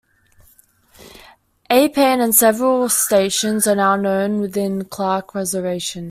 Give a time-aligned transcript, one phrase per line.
[1.69, 1.87] A.
[1.89, 5.99] Paine, and several stations are now known within Clark Reservation.